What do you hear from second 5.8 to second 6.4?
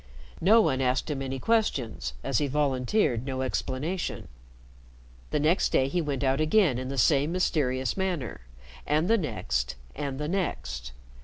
he went